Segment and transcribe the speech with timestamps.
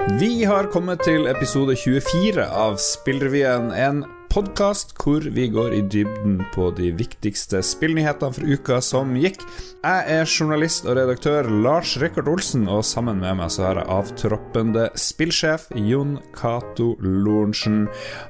[0.00, 6.34] Vi har kommet til episode 24 av Spillrevyen, en podkast hvor vi går i dybden
[6.52, 9.40] på de viktigste spillnyhetene for uka som gikk.
[9.80, 13.90] Jeg er journalist og redaktør Lars Rikard Olsen, og sammen med meg så har jeg
[13.96, 17.86] avtroppende spillsjef Jon Cato Lorentzen.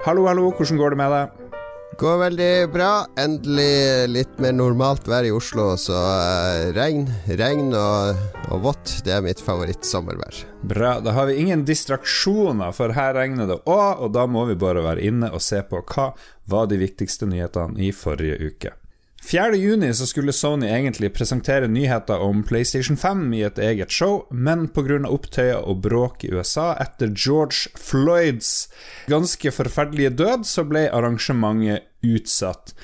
[0.06, 1.45] Hallo, hallo, hvordan går det med deg?
[1.96, 3.06] Går veldig bra.
[3.16, 7.06] Endelig litt mer normalt vær i Oslo, så uh, regn,
[7.40, 8.18] regn og,
[8.52, 10.42] og vått, det er mitt favorittsommervær.
[10.60, 10.98] Bra.
[11.00, 14.84] Da har vi ingen distraksjoner, for her regner det òg, og da må vi bare
[14.84, 16.10] være inne og se på hva
[16.52, 18.76] var de viktigste nyhetene i forrige uke.
[19.26, 24.68] 4.6 så skulle Sony egentlig presentere nyheter om PlayStation 5 i et eget show, men
[24.70, 25.00] pga.
[25.10, 28.68] opptøyer og bråk i USA etter George Floyds
[29.10, 32.76] ganske forferdelige død, så ble arrangementet utsatt.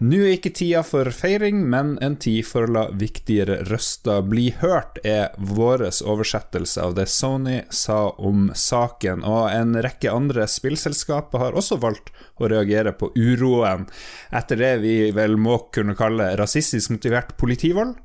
[0.00, 4.46] Nå er ikke tida for feiring, men en tid for å la viktigere røster bli
[4.62, 11.44] hørt, er vår oversettelse av det Sony sa om saken, og en rekke andre spillselskaper
[11.44, 12.08] har også valgt
[12.40, 13.84] å reagere på uroen
[14.32, 17.98] etter det vi vel må kunne kalle rasistisk motivert politivold.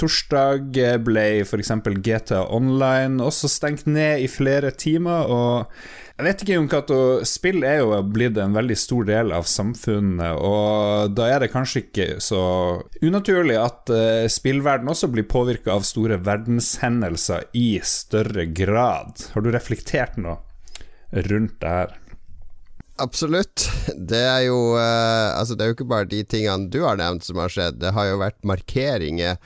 [0.00, 0.72] Torsdag
[1.04, 1.74] ble f.eks.
[2.00, 6.98] GTA Online også stengt ned i flere timer, og jeg vet ikke, Jon Cato.
[7.28, 11.82] Spill er jo blitt en veldig stor del av samfunnet, og da er det kanskje
[11.82, 12.40] ikke så
[13.04, 19.26] unaturlig at uh, spillverden også blir påvirka av store verdenshendelser i større grad.
[19.34, 20.40] Har du reflektert noe
[21.28, 21.96] rundt det her?
[22.96, 23.66] Absolutt.
[23.92, 27.28] Det er jo uh, Altså, det er jo ikke bare de tingene du har nevnt
[27.28, 27.76] som har skjedd.
[27.82, 29.36] Det har jo vært markeringer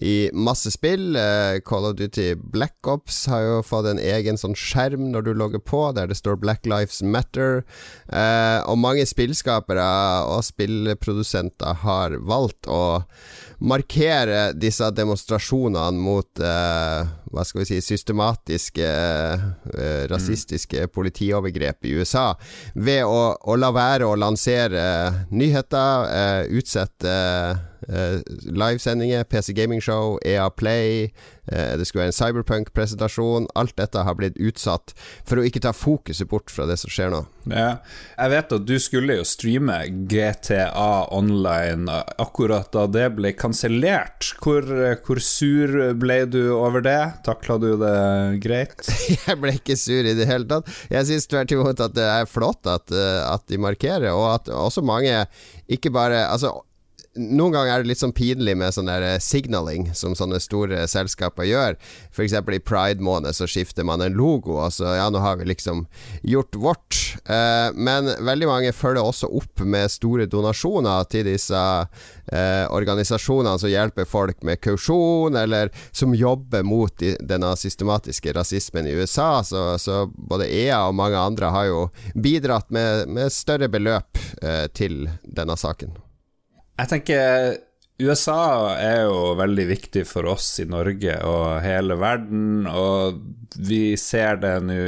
[0.00, 1.16] i masse spill.
[1.16, 5.32] Uh, Call of Duty Black Ops har jo fått en egen sånn skjerm når du
[5.34, 7.64] logger på, der det står Black Lives Matter.
[8.12, 9.88] Uh, og mange spillskapere
[10.30, 13.02] og spillprodusenter har valgt å
[13.58, 20.92] markere disse demonstrasjonene mot uh, hva skal vi si systematiske uh, rasistiske mm.
[20.94, 22.30] politiovergrep i USA
[22.78, 24.84] ved å, å, la være å lansere
[25.34, 27.16] nyheter, utsette
[27.88, 31.08] Uh, livesendinger, PC Gaming Show, EA Play.
[31.48, 33.48] Uh, det skulle være en Cyberpunk-presentasjon.
[33.58, 34.92] Alt dette har blitt utsatt
[35.24, 37.24] for å ikke ta fokuset bort fra det som skjer nå.
[37.48, 37.78] Ja,
[38.18, 39.78] jeg vet at du skulle jo streame
[40.10, 41.88] GTA online
[42.20, 44.34] akkurat da det ble kansellert.
[44.42, 44.68] Hvor,
[45.06, 47.00] hvor, sur ble du over det?
[47.24, 47.96] Takla du det
[48.44, 48.76] greit?
[49.16, 50.68] jeg ble ikke sur i det hele tatt.
[50.92, 54.52] Jeg syns tvert imot at det er flott at, eh, at de markerer, og at
[54.52, 55.14] også mange
[55.68, 56.50] ikke bare Altså
[57.18, 60.84] noen ganger er det litt sånn pinlig med sånn der eh, signaling som sånne store
[60.90, 61.76] selskaper gjør.
[62.12, 62.36] F.eks.
[62.38, 65.84] i pride-måned så skifter man en logo, og så ja, nå har vi liksom
[66.22, 67.00] gjort vårt.
[67.24, 73.72] Eh, men veldig mange følger også opp med store donasjoner til disse eh, organisasjonene som
[73.72, 79.44] hjelper folk med kausjon, eller som jobber mot de, denne systematiske rasismen i USA.
[79.44, 84.20] Så, så, både EA og mange andre har jo bidratt med, med større beløp
[84.76, 85.96] til denne saken.
[86.78, 87.56] Jeg tenker
[87.98, 93.18] USA er jo veldig viktig for oss i Norge og hele verden, og
[93.58, 94.84] vi ser det nå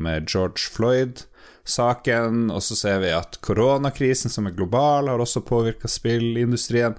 [0.00, 5.90] med George Floyd-saken, og så ser vi at koronakrisen, som er global, har også påvirka
[5.92, 6.96] spillindustrien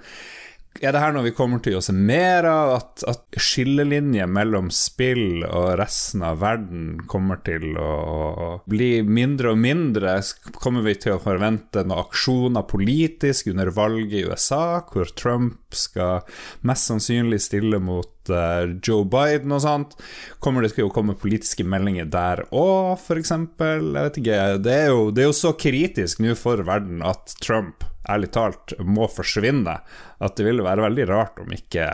[0.79, 2.73] er det her noe vi kommer til å se mer av?
[2.79, 9.59] At, at skillelinjer mellom spill og resten av verden kommer til å, bli mindre og
[9.61, 10.17] mindre?
[10.59, 16.25] Kommer vi til å forvente noen aksjoner politisk under valget i USA, hvor Trump skal
[16.67, 19.95] mest sannsynlig stille mot uh, Joe Biden og sånt?
[20.43, 23.35] Kommer det til å komme politiske meldinger der òg, f.eks.?
[23.35, 24.41] Jeg vet ikke.
[24.63, 28.73] Det er, jo, det er jo så kritisk nå for verden at Trump ærlig talt
[28.83, 29.79] må forsvinne.
[30.19, 31.85] At det ville være veldig rart om ikke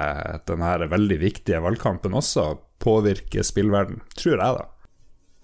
[0.49, 2.53] denne veldig viktige valgkampen også
[2.83, 4.65] påvirker spillverden, tror jeg, da.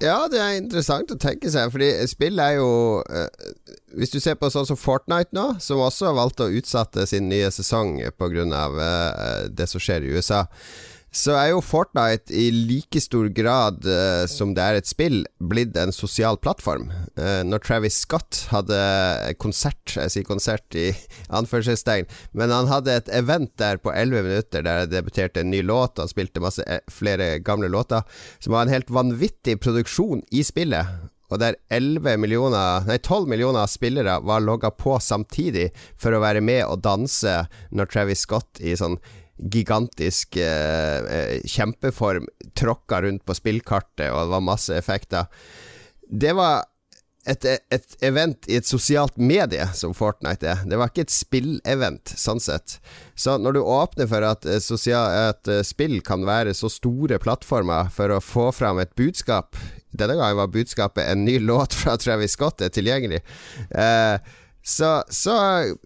[0.02, 2.70] Ja, det er interessant å tenke seg, fordi spill er jo
[3.06, 3.28] uh,
[3.94, 7.30] Hvis du ser på sånn som Fortnite nå, som også har valgt å utsette sin
[7.30, 8.64] nye sesong pga.
[8.74, 10.48] Uh, det som skjer i USA
[11.12, 15.76] så er jo Fortnite i like stor grad uh, som det er et spill, blitt
[15.76, 16.88] en sosial plattform.
[17.20, 18.80] Uh, når Travis Scott hadde
[19.44, 20.90] konsert, jeg sier konsert i
[21.40, 25.60] anførselstegn, men han hadde et event der på 11 minutter der det debuterte en ny
[25.68, 28.08] låt, han spilte masse eh, flere gamle låter,
[28.40, 33.70] som var en helt vanvittig produksjon i spillet og der 11 millioner, nei 12 millioner
[33.72, 35.70] spillere var logga på samtidig
[36.00, 37.38] for å være med og danse
[37.72, 38.98] når Travis Scott i sånn
[39.42, 42.28] gigantisk eh, eh, kjempeform
[42.58, 45.26] tråkka rundt på spillkartet, og det var masse effekter.
[46.12, 46.64] Det var
[47.26, 50.64] et, et, event i et sosialt medie, som Fortnite er.
[50.66, 52.80] Det var ikke et spillevent, sånn sett.
[53.16, 57.22] Så når du åpner for at, eh, sosial, at eh, spill kan være så store
[57.22, 59.60] plattformer for å få fram et budskap
[59.92, 63.18] Denne gangen var budskapet en ny låt fra Travis Scott er tilgjengelig.
[63.76, 64.30] Eh,
[64.62, 65.34] så, så,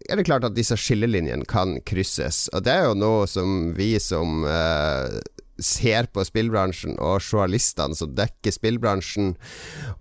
[0.10, 2.46] er det klart at disse skillelinjene kan krysses.
[2.54, 5.16] Og det er jo noe som vi som eh,
[5.64, 9.36] ser på spillbransjen, og journalistene som dekker spillbransjen,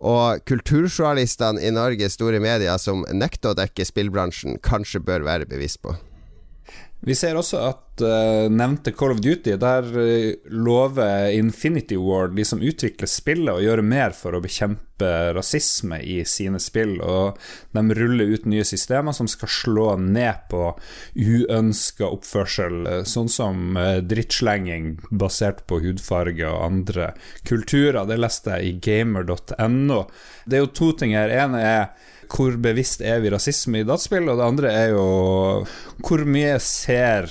[0.03, 5.83] og kulturjournalistene i Norge, store medier som nekter å dekke spillbransjen, kanskje bør være bevisst
[5.85, 5.95] på.
[7.05, 12.45] Vi ser også at uh, nevnte Call of Duty, der uh, lover Infinity Ward, de
[12.45, 16.97] som utvikler spillet, å gjøre mer for å bekjempe rasisme i sine spill.
[17.03, 17.39] Og
[17.77, 20.73] de ruller ut nye systemer som skal slå ned på
[21.15, 27.13] uønska oppførsel, uh, sånn som drittslenging basert på hudfarge og andre
[27.47, 28.05] kulturer.
[28.09, 30.03] Det leste jeg i gamer.no.
[30.45, 31.33] Det er jo to ting her.
[31.45, 31.95] En er
[32.35, 35.05] hvor bevisst er vi rasisme i dataspill, og det andre er jo
[36.05, 37.29] hvor mye ser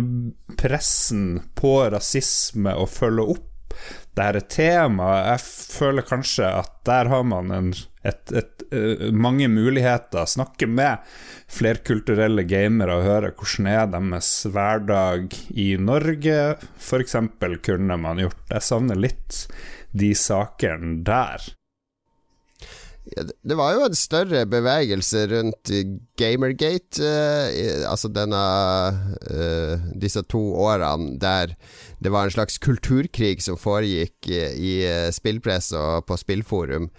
[0.00, 3.76] spillpressen på rasisme å følge opp
[4.16, 5.26] dette temaet?
[5.30, 7.72] Jeg føler kanskje at der har man en,
[8.02, 10.26] et, et, et, mange muligheter.
[10.26, 11.04] Snakke med
[11.52, 17.18] flerkulturelle gamere og høre hvordan er deres hverdag i Norge, f.eks.
[17.66, 18.42] kunne man gjort.
[18.52, 19.44] Jeg savner litt
[19.96, 21.52] de sakene der.
[23.06, 25.70] Det var jo en større bevegelse rundt
[26.18, 28.40] Gamergate, eh, altså denne
[29.30, 31.54] eh, disse to årene der
[32.02, 36.90] det var en slags kulturkrig som foregikk i, i eh, spillpress og på spillforum.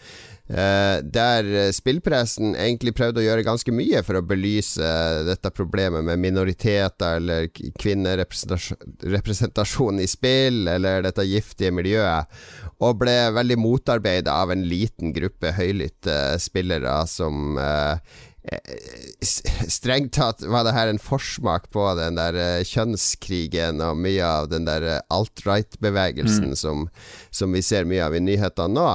[0.47, 1.43] Uh, der
[1.75, 4.79] spillpressen egentlig prøvde å gjøre ganske mye for å belyse
[5.27, 12.31] dette problemet med minoriteter eller kvinnerepresentasjon i spill, eller dette giftige miljøet,
[12.79, 17.99] og ble veldig motarbeida av en liten gruppe høylytte spillere som uh,
[19.67, 24.47] Strengt tatt var det her en forsmak på den der uh, kjønnskrigen og mye av
[24.51, 26.55] den der alt-right-bevegelsen mm.
[26.59, 26.85] som,
[27.29, 28.87] som, vi ser mye av i nyhetene nå.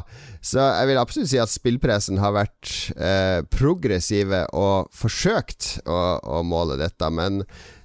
[0.43, 6.41] Så jeg vil absolutt si at spillpressen har vært eh, progressive og forsøkt å, å
[6.43, 7.11] måle dette.
[7.15, 7.45] Men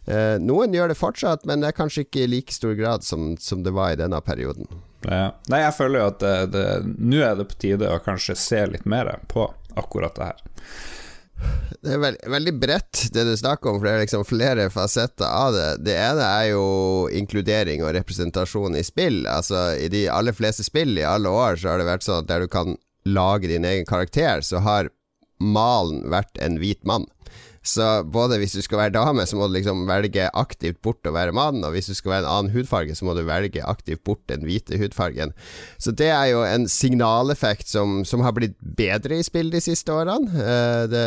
[0.10, 3.36] eh, noen gjør det fortsatt, men det er kanskje ikke i like stor grad som,
[3.38, 4.66] som det var i denne perioden.
[5.06, 5.36] Ja.
[5.52, 6.58] Nei, jeg føler jo at
[6.98, 9.46] nå er det på tide å kanskje se litt mer på
[9.78, 10.42] akkurat det her.
[11.84, 15.28] Det er veld, veldig bredt, det du snakker om, for det er liksom flere fasetter
[15.28, 15.68] av det.
[15.86, 16.66] Det ene er jo
[17.14, 19.22] inkludering og representasjon i spill.
[19.30, 22.32] Altså I de aller fleste spill i alle år så har det vært sånn at
[22.32, 24.90] der du kan lage din egen karakter, så har
[25.38, 27.06] malen vært en hvit mann.
[27.68, 31.14] Så både hvis du skal være dame, så må du liksom velge aktivt bort å
[31.16, 34.06] være mann, og hvis du skal være en annen hudfarge, så må du velge aktivt
[34.08, 35.34] bort den hvite hudfargen.
[35.82, 39.92] Så det er jo en signaleffekt som, som har blitt bedre i spill de siste
[39.92, 40.32] årene.
[40.32, 41.04] Uh, det,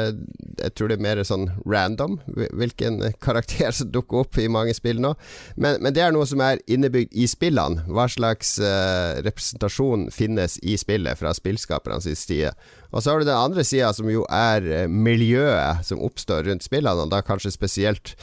[0.60, 5.00] jeg tror det er mer sånn random hvilken karakter som dukker opp i mange spill
[5.00, 5.14] nå.
[5.56, 7.86] Men, men det er noe som er innebygd i spillene.
[7.88, 12.52] Hva slags uh, representasjon finnes i spillet fra spillskapernes side.
[12.90, 16.66] Og så har du den andre sida, som jo er eh, miljøet som oppstår rundt
[16.66, 18.14] spillene, og da kanskje spesielt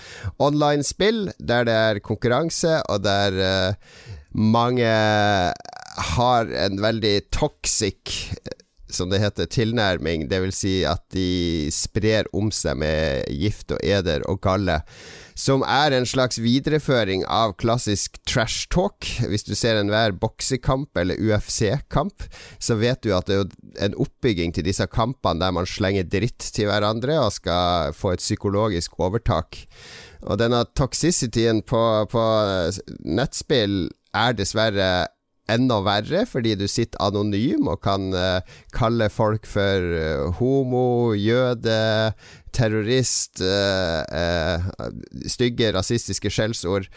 [0.43, 3.97] online-spill, der det er konkurranse, og der uh,
[4.37, 4.87] mange
[6.17, 8.17] har en veldig toxic
[8.89, 10.57] som det heter, tilnærming, dvs.
[10.57, 14.81] Si at de sprer om seg med gift og eder og galle
[15.37, 19.05] som er en slags videreføring av klassisk trash talk.
[19.29, 22.25] Hvis du ser enhver boksekamp eller UFC-kamp,
[22.57, 26.49] så vet du at det er en oppbygging til disse kampene der man slenger dritt
[26.55, 29.61] til hverandre og skal få et psykologisk overtak.
[30.25, 32.23] Og denne toxicityen på, på
[33.05, 34.89] nettspill er dessverre
[35.51, 42.11] enda verre, fordi du sitter anonym og kan uh, kalle folk for uh, homo, jøde,
[42.55, 44.51] terrorist, uh,
[45.29, 46.89] stygge rasistiske skjellsord.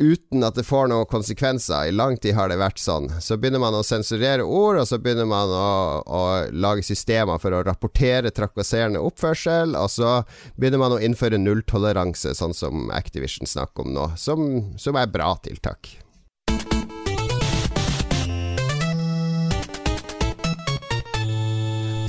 [0.00, 1.90] Uten at det får noen konsekvenser.
[1.90, 3.10] I lang tid har det vært sånn.
[3.20, 6.22] Så begynner man å sensurere ord, og så begynner man å, å
[6.56, 10.22] lage systemer for å rapportere trakasserende oppførsel, og så
[10.56, 14.46] begynner man å innføre nulltoleranse, sånn som Activision snakker om nå, som,
[14.80, 15.98] som er bra tiltak.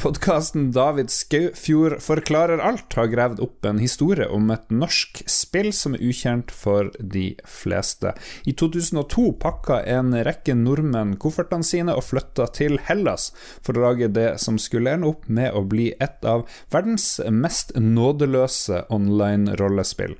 [0.01, 5.93] Podkasten David Skaufjord forklarer alt har gravd opp en historie om et norsk spill som
[5.93, 8.15] er ukjent for de fleste.
[8.49, 13.27] I 2002 pakka en rekke nordmenn koffertene sine og flytta til Hellas
[13.61, 17.75] for å lage det som skulle ende opp med å bli et av verdens mest
[17.77, 20.15] nådeløse online-rollespill.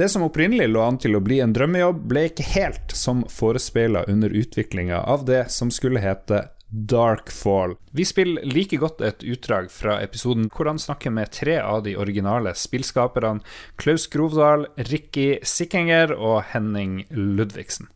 [0.00, 4.06] Det som opprinnelig lå an til å bli en drømmejobb, ble ikke helt som forespeila
[4.08, 7.76] under utviklinga av det som skulle hete Darkfall.
[7.90, 11.96] Vi spiller like godt et utdrag fra episoden hvor han snakker med tre av de
[11.98, 13.42] originale spillskaperne
[13.80, 17.90] Klaus Grovdal, Ricky Sikkenger og Henning Ludvigsen.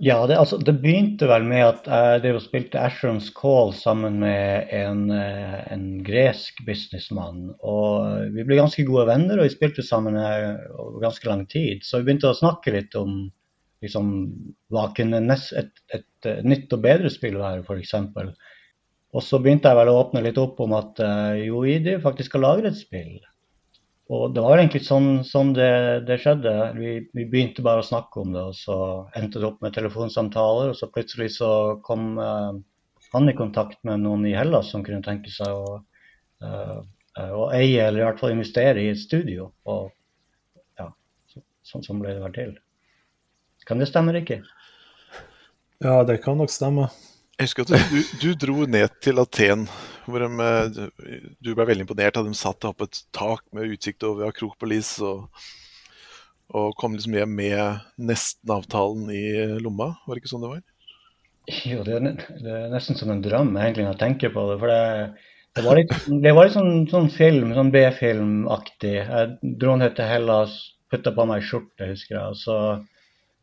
[0.00, 4.70] Ja, det, altså, det, begynte vel med at jeg drev spilte Asherons Call sammen med
[4.72, 7.50] en, eh, en, gresk businessmann.
[7.60, 11.84] Og vi ble ganske gode venner, og vi spilte sammen over ganske lang tid.
[11.84, 13.26] Så vi begynte å snakke litt om
[13.84, 14.08] liksom,
[14.72, 17.94] hva kunne nest, et, et, et nytt og bedre spill være, f.eks.
[19.10, 22.30] Og så begynte jeg vel å åpne litt opp om at eh, jo, ID faktisk
[22.30, 23.18] skal lage et spill.
[24.10, 25.70] Og det var egentlig sånn, sånn det,
[26.06, 26.52] det, skjedde.
[26.78, 28.78] Vi, vi, begynte bare å snakke om det, og så
[29.18, 30.72] endte det opp med telefonsamtaler.
[30.72, 31.50] Og så plutselig så
[31.86, 32.50] kom uh,
[33.12, 35.78] han i kontakt med noen i Hellas som kunne tenke seg å,
[36.42, 36.80] uh,
[37.22, 39.52] å eie, eller i hvert fall investere i et studio.
[39.70, 39.92] Og
[40.82, 40.88] ja,
[41.30, 42.58] så, sånn, som ble det vel til.
[43.70, 44.40] Kan det stemme, Rikke?
[45.80, 46.90] Ja, det kan nok stemme.
[47.40, 49.62] Jeg husker at du, du dro ned til Aten,
[50.04, 50.88] hvor de,
[51.40, 54.98] du ble veldig imponert av at de satt oppe et tak med utsikt over Akropolis,
[55.00, 55.24] og,
[56.52, 59.24] og kom liksom hjem med nesten-avtalen i
[59.64, 59.94] lomma.
[60.04, 60.60] Var det ikke sånn det var?
[61.64, 62.12] Jo, det er,
[62.44, 64.60] det er nesten som en drøm egentlig når jeg tenker på det.
[64.60, 65.96] For det, det var litt,
[66.26, 68.96] det var litt sånn, sånn film, sånn B-filmaktig.
[69.00, 70.60] Jeg dro ned til Hellas,
[70.92, 72.26] putta på meg skjorte, husker jeg.
[72.34, 72.60] og så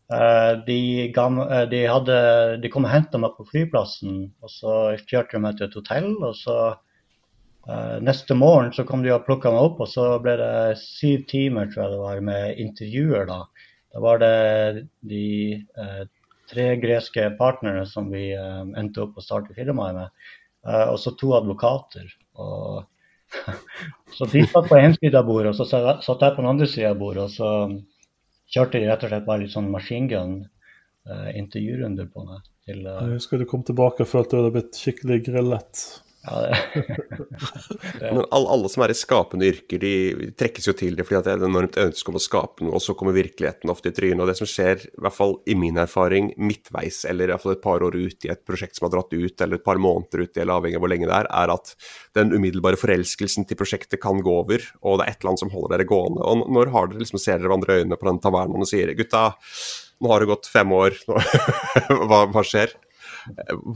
[0.08, 2.18] de, gamle, eh, de, hadde,
[2.64, 6.12] de, kom og henta meg på flyplassen, og så kjørte de meg til et hotell.
[6.24, 6.58] og så
[7.68, 11.26] uh, Neste morgen så kom de og plukka meg opp, og så ble det syv
[11.32, 13.28] timer tror jeg det var, med intervjuer.
[13.28, 13.42] Da
[13.96, 15.28] Da var det de
[15.76, 16.04] uh,
[16.48, 20.30] tre greske partnerne som vi uh, endte opp å starte firmaet med,
[20.68, 22.08] og så to advokater.
[22.36, 22.86] og
[24.16, 26.68] så de satt på én side av bordet, og så satt jeg på den andre
[26.68, 27.24] sida av bordet.
[27.24, 27.52] og så
[28.54, 32.46] kjørte de rett og slett bare litt sånn machine gun-intervjurunder uh, på meg.
[32.68, 35.86] Til, uh, jeg husker du kom tilbake og følte du hadde blitt skikkelig grillet.
[36.28, 36.58] Ja.
[38.02, 41.34] Men alle, alle, som er i skapende yrker, de trekkes jo til det fordi det
[41.34, 44.22] er et enormt ønske om å skape noe, og så kommer virkeligheten ofte i trynet.
[44.24, 47.56] Og det som skjer, i hvert fall i min erfaring, midtveis, eller i hvert fall
[47.56, 50.26] et par år ut i et prosjekt som har dratt ut, eller et par måneder
[50.26, 51.74] ut, eller avhengig av hvor lenge det er, er at
[52.18, 55.54] den umiddelbare forelskelsen til prosjektet kan gå over, og det er et eller annet som
[55.54, 56.24] holder dere gående.
[56.28, 58.92] Og når har dere liksom ser dere hverandre i øynene på den tavernen og sier
[58.98, 59.30] gutta,
[59.98, 60.98] nå har det gått fem år,
[62.10, 62.76] hva, hva skjer?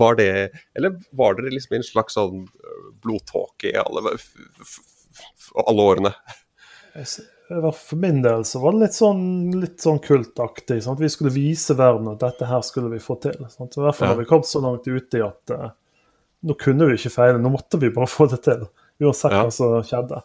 [0.02, 0.32] Var det
[0.78, 4.16] Eller var dere liksom i en slags sånn øh, blodtåke i alle,
[5.66, 6.14] alle årene?
[7.76, 9.24] For min del så var det litt sånn,
[9.60, 10.80] litt sånn kultaktig.
[10.84, 11.02] Sant?
[11.04, 13.38] Vi skulle vise verden at dette her skulle vi få til.
[13.52, 13.76] Sant?
[13.76, 14.14] I hvert fall ja.
[14.14, 15.72] har vi kommet så langt ute i at uh,
[16.48, 18.64] nå kunne vi ikke feile, nå måtte vi bare få det til.
[19.04, 19.44] Uansett ja.
[19.44, 20.22] hva som skjedde.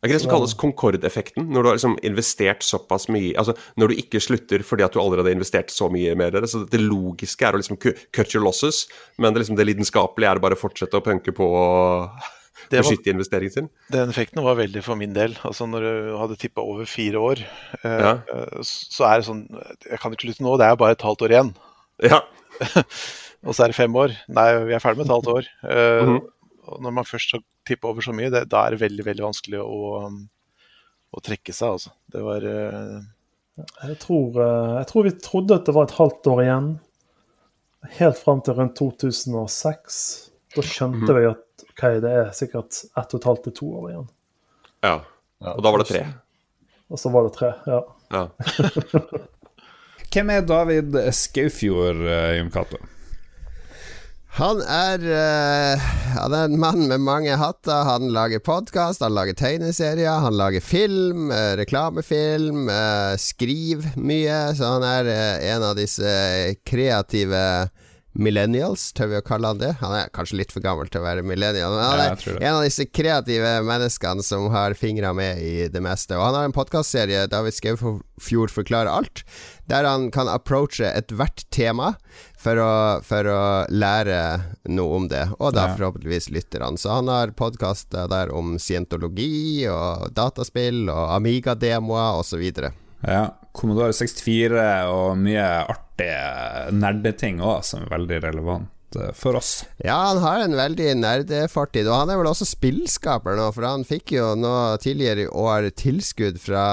[0.00, 3.52] Det er ikke det som kalles Concorde-effekten, når du har liksom investert såpass mye Altså
[3.76, 6.38] når du ikke slutter fordi at du allerede har investert så mye mer.
[6.48, 8.86] Så det logiske er å liksom cut your losses,
[9.20, 12.24] men det, liksom, det lidenskapelige er å bare fortsette å punke på og
[12.72, 13.68] beskytte investeringen sin.
[13.92, 15.36] Den effekten var veldig for min del.
[15.44, 17.44] Altså Når du hadde tippa over fire år,
[17.82, 18.16] eh, ja.
[18.64, 19.46] så er det sånn
[19.84, 21.54] Jeg kan ikke slutte nå, det er bare et halvt år igjen.
[22.08, 22.24] Ja.
[23.44, 24.16] og så er det fem år.
[24.32, 25.56] Nei, vi er ferdig med et halvt år.
[25.60, 26.28] Uh, mm -hmm.
[26.78, 29.62] Når man først har tippa over så mye, det, da er det veldig veldig vanskelig
[29.62, 30.20] å, um,
[31.10, 31.76] å trekke seg.
[31.78, 31.94] Altså.
[32.12, 33.00] Det var uh...
[33.58, 36.70] jeg, tror, uh, jeg tror vi trodde at det var et halvt år igjen.
[37.98, 40.00] Helt fram til rundt 2006.
[40.56, 41.16] Da skjønte mm.
[41.16, 44.08] vi at ok, det er sikkert ett og et halvt til to år igjen.
[44.84, 44.96] Ja.
[45.56, 46.04] Og da var det tre.
[46.90, 47.82] Og så var det tre, ja.
[48.12, 48.24] ja.
[50.10, 52.80] Hvem er David Skaufjord, Jim Jon Cato?
[54.38, 57.82] Han er, uh, han er en mann med mange hatter.
[57.88, 64.38] Han lager podkast, han lager tegneserier, han lager film, uh, reklamefilm, uh, skriver mye.
[64.54, 65.10] Så han er
[65.50, 66.14] en av disse
[66.62, 67.42] kreative
[68.12, 69.70] millennials, tør vi å kalle han det?
[69.80, 72.64] Han er kanskje litt for gammel til å være millennial, men han er en av
[72.66, 76.16] disse kreative menneskene som har fingra med i det meste.
[76.18, 79.22] Og han har en podkastserie, David Skaufjord forklarer alt,
[79.70, 81.92] der han kan approache ethvert tema
[82.40, 82.72] for å,
[83.06, 84.18] for å, lære
[84.72, 85.76] noe om det, og da ja.
[85.76, 86.80] forhåpentligvis lytterne.
[86.80, 92.42] Så han har podkaster der om scientologi og dataspill og Amiga-demoer osv.
[93.06, 93.22] Ja.
[93.56, 98.68] Commodore 64 og mye artige nerdeting òg, som er veldig relevant.
[98.70, 98.79] Eh,
[99.16, 99.64] for oss.
[99.82, 103.84] Ja, han har en veldig nerdefartid, og han er vel også spillskaper nå, for han
[103.86, 106.64] fikk jo nå tidligere i år tilskudd fra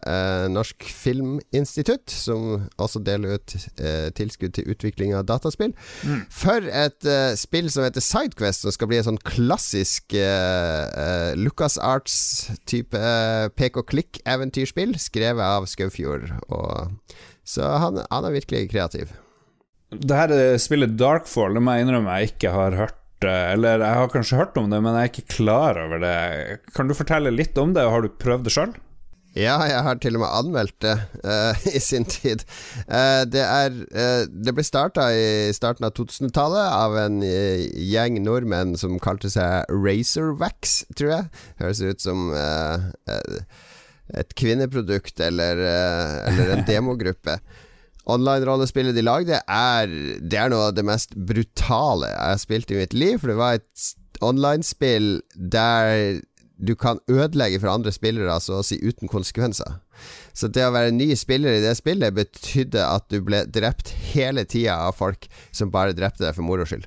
[0.00, 5.72] eh, Norsk Filminstitutt, som også deler ut eh, tilskudd til utvikling av dataspill,
[6.02, 6.26] mm.
[6.34, 11.32] for et eh, spill som heter Sidequest, som skal bli en sånn klassisk eh, eh,
[11.38, 13.00] Lucas Arts-type
[13.56, 16.30] pek og klikk-eventyrspill, skrevet av Skaufjord.
[16.50, 19.14] Og, så han, han er virkelig kreativ.
[19.90, 20.32] Det her
[20.62, 22.96] spillet Darkfall, det må jeg innrømme jeg ikke har hørt.
[23.26, 26.60] Eller jeg har kanskje hørt om det, men jeg er ikke klar over det.
[26.76, 28.72] Kan du fortelle litt om det, og har du prøvd det sjøl?
[29.38, 32.42] Ja, jeg har til og med anmeldt det uh, i sin tid.
[32.88, 38.74] Uh, det, er, uh, det ble starta i starten av 2000-tallet av en gjeng nordmenn
[38.80, 41.30] som kalte seg Razorwax, tror jeg.
[41.62, 42.32] Høres ut som
[44.10, 45.62] et kvinneprodukt eller,
[46.26, 47.38] eller en demogruppe.
[48.10, 52.80] Online-rollespillet de lagde, er, det er noe av det mest brutale jeg har spilt i
[52.80, 53.20] mitt liv.
[53.20, 53.90] For det var et
[54.24, 56.20] online-spill der
[56.60, 59.78] du kan ødelegge for andre spillere så å si uten konsekvenser.
[60.36, 64.44] Så det å være ny spiller i det spillet betydde at du ble drept hele
[64.48, 66.86] tida av folk som bare drepte deg for moro skyld.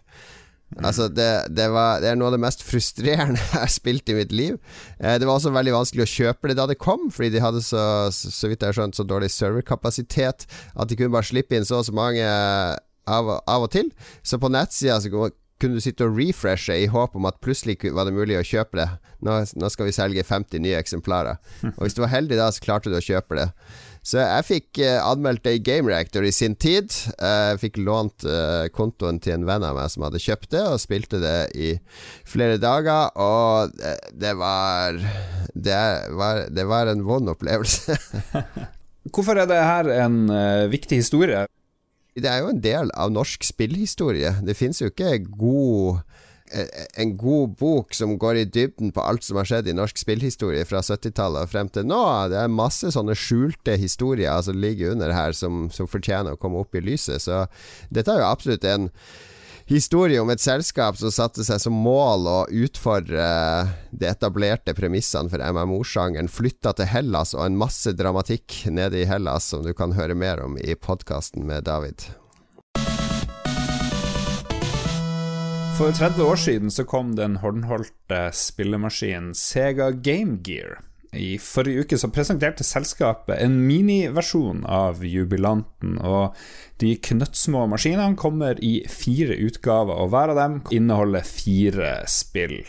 [0.79, 4.17] Altså det, det, var, det, er noe av det mest frustrerende jeg har spilt i
[4.17, 4.57] mitt liv.
[4.99, 7.61] Eh, det var også veldig vanskelig å kjøpe det da det kom, fordi de hadde
[7.65, 11.67] så, så vidt jeg har skjønt, så dårlig serverkapasitet at de kunne bare slippe inn
[11.67, 13.93] så og så mange av, av og til.
[14.25, 14.99] Så på nettsida
[15.63, 18.81] kunne du sitte og refreshe i håp om at plutselig var det mulig å kjøpe
[18.81, 18.89] det.
[19.23, 21.39] Nå, nå skal vi selge 50 nye eksemplarer.
[21.77, 23.47] Og hvis du var heldig da, så klarte du å kjøpe det.
[24.03, 26.91] Så jeg fikk uh, anmeldt det i Game Reactor i sin tid.
[27.21, 30.63] Uh, jeg fikk lånt uh, kontoen til en venn av meg som hadde kjøpt det,
[30.67, 31.71] og spilte det i
[32.27, 33.15] flere dager.
[33.15, 33.71] Og
[34.11, 34.99] det, var,
[35.55, 35.81] det
[36.19, 37.95] var Det var en vond opplevelse.
[39.13, 40.21] Hvorfor er det her en
[40.71, 41.45] viktig historie?
[42.13, 44.35] Det er jo en del av norsk spillhistorie.
[44.45, 46.22] Det finnes jo ikke god eh,
[46.93, 50.65] en god bok som går i dybden på alt som har skjedd i norsk spillhistorie
[50.69, 52.01] fra 70-tallet og frem til nå.
[52.31, 56.61] Det er masse sånne skjulte historier som ligger under her, som, som fortjener å komme
[56.63, 57.23] opp i lyset.
[57.25, 57.45] Så
[57.93, 58.89] dette er jo absolutt en
[59.69, 63.27] historie om et selskap som satte seg som mål å utfordre
[63.91, 69.49] de etablerte premissene for MMO-sjangeren, flytta til Hellas og en masse dramatikk nede i Hellas,
[69.53, 72.09] som du kan høre mer om i podkasten med David.
[75.73, 80.83] For 30 år siden så kom den håndholdte spillemaskinen Sega Game Gear.
[81.13, 86.37] I forrige uke så presenterte selskapet en miniversjon av Jubilanten, og
[86.81, 92.59] de knøttsmå maskinene kommer i fire utgaver, og hver av dem inneholder fire spill.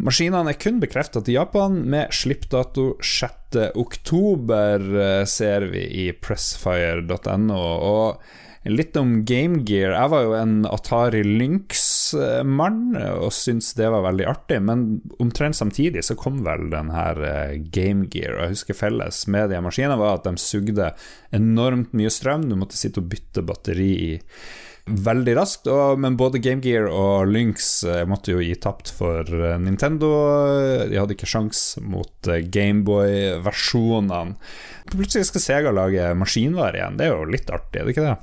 [0.00, 7.64] Maskinene er kun bekreftet i Japan, med slippdato 6.10, eh, ser vi i pressfire.no.
[7.92, 8.22] Og
[8.68, 9.94] Litt om Game Gear.
[9.96, 16.02] Jeg var jo en Atari Lynx-mann og syntes det var veldig artig, men omtrent samtidig
[16.04, 18.36] så kom vel den her eh, Game Gear.
[18.36, 20.92] Og jeg husker felles med de maskinene var at de sugde
[21.32, 22.50] enormt mye strøm.
[22.50, 24.28] Du måtte sitte og bytte batteri
[24.84, 25.64] veldig raskt.
[25.96, 30.12] Men både Game Gear og Lynx eh, måtte jo gi tapt for eh, Nintendo.
[30.84, 34.36] De hadde ikke sjans mot Gameboy-versjonene.
[34.92, 37.00] Plutselig skal Sega lage maskinvare igjen.
[37.00, 38.18] Det er jo litt artig, er det ikke det?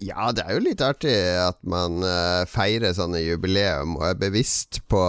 [0.00, 4.80] Ja, det er jo litt artig at man uh, feirer sånne jubileum og er bevisst
[4.88, 5.02] på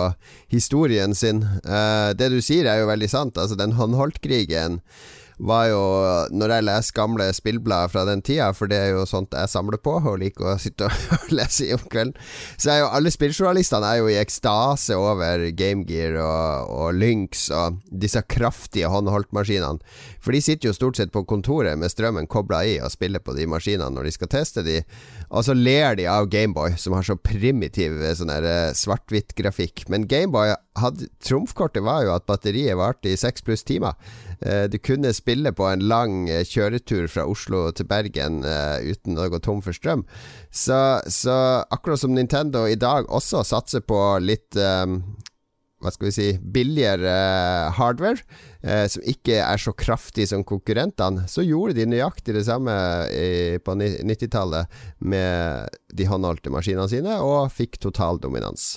[0.52, 1.46] historien sin.
[1.64, 3.40] Uh, det du sier er jo veldig sant.
[3.40, 4.82] Altså, den håndholdtkrigen
[5.42, 5.82] var jo
[6.38, 9.82] Når jeg leser gamle spillblader fra den tida, for det er jo sånt jeg samler
[9.82, 12.14] på og liker å sitte og lese i om kvelden,
[12.62, 17.82] så er jo alle spilljournalistene er jo i ekstase over Gamegear og, og Lynx og
[17.90, 19.82] disse kraftige håndholdtmaskinene.
[20.22, 23.36] For de sitter jo stort sett på kontoret med strømmen kobla i og spiller på
[23.38, 24.82] de maskinene når de skal teste de,
[25.32, 29.86] og så ler de av Gameboy, som har så primitiv eh, sånn eh, svart-hvitt-grafikk.
[29.92, 33.96] Men Gameboy hadde Trumfkortet var jo at batteriet varte i seks pluss timer.
[34.44, 39.40] Eh, du kunne spille på en lang kjøretur fra Oslo til Bergen uten å gå
[39.40, 40.04] tom for strøm.
[40.52, 41.36] Så, så
[41.72, 45.00] akkurat som Nintendo i dag også satser på litt um,
[45.82, 47.14] hva skal vi si billigere
[47.78, 48.22] hardware,
[48.62, 52.76] eh, som ikke er så kraftig som konkurrentene, så gjorde de nøyaktig det samme
[53.10, 58.76] i, på 90-tallet med de håndholdte maskinene sine, og fikk total dominans.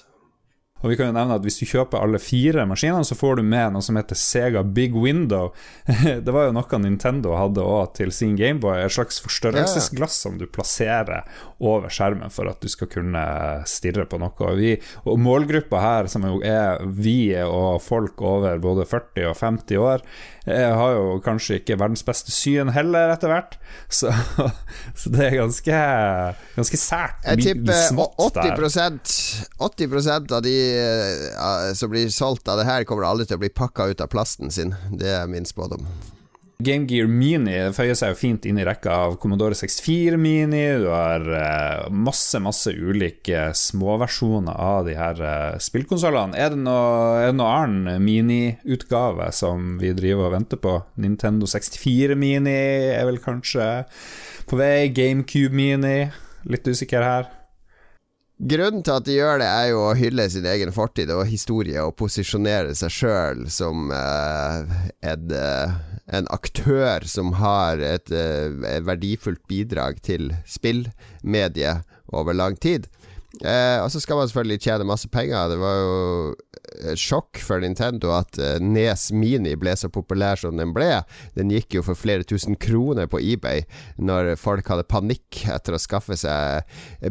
[0.84, 3.46] Og vi kan jo nevne at Hvis du kjøper alle fire maskinene, så får du
[3.48, 5.54] med noe som heter Sega Big Window.
[6.24, 8.82] det var jo noe Nintendo hadde også til sin Gameboy.
[8.84, 11.24] Et slags forstørrelsesglass som du plasserer
[11.64, 13.24] over skjermen for at du skal kunne
[13.70, 14.34] stirre på noe.
[14.44, 14.74] Og, vi,
[15.08, 20.04] og målgruppa her, som jo er vi og folk over både 40 og 50 år,
[20.44, 23.56] jeg har jo kanskje ikke verdens beste syn heller, etter hvert.
[23.88, 24.12] Så,
[25.00, 25.78] så det er ganske,
[26.58, 27.22] ganske sært.
[27.24, 29.14] Jeg tipper 80%,
[29.56, 33.52] 80% av de uh, som blir solgt av det her, kommer aldri til å bli
[33.54, 34.76] pakka ut av plasten sin.
[34.92, 35.88] Det er min spådom.
[36.62, 40.62] Game Gear Mini føyer seg jo fint inn i rekka av Commodore 64 Mini.
[40.78, 46.38] Du har eh, masse, masse ulike småversjoner av de her eh, spillkonsollene.
[46.38, 50.76] Er det noe, noe annen miniutgave som vi driver og venter på?
[51.02, 52.58] Nintendo 64 Mini
[52.94, 53.70] er vel kanskje
[54.46, 54.92] på vei.
[54.94, 55.98] GameCube Mini.
[56.46, 57.32] Litt usikker her.
[58.34, 61.78] Grunnen til at de gjør det, er jo å hylle sin egen fortid og historie
[61.84, 64.66] og posisjonere seg sjøl som uh,
[65.06, 65.76] en, uh,
[66.10, 72.90] en, aktør som har et, uh, et verdifullt bidrag til spillmediet over lang tid.
[73.42, 75.48] Eh, og så skal man selvfølgelig tjene masse penger.
[75.50, 75.94] Det var jo
[76.98, 80.90] sjokk for Nintendo at uh, Nes Mini ble så populær som den ble.
[81.38, 83.64] Den gikk jo for flere tusen kroner på eBay
[83.96, 86.64] når folk hadde panikk etter å skaffe seg